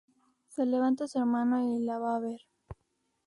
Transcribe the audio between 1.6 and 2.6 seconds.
y la va a ver.